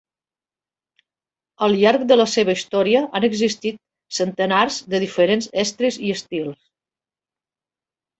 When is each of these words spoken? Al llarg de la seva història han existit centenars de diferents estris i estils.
Al 1.65 1.75
llarg 1.81 2.05
de 2.11 2.15
la 2.15 2.23
seva 2.35 2.55
història 2.59 3.01
han 3.19 3.27
existit 3.27 3.77
centenars 4.21 4.79
de 4.95 5.03
diferents 5.05 5.51
estris 5.65 6.01
i 6.09 6.11
estils. 6.15 6.57